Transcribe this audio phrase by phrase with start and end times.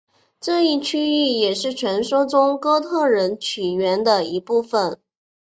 [0.39, 4.99] 这一区域也是传说中哥特人起源的一部分。